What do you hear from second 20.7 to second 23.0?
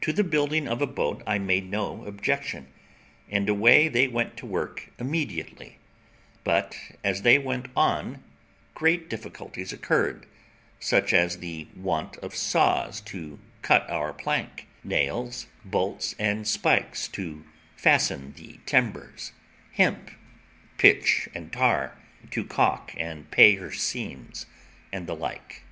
pitch, and tar, to caulk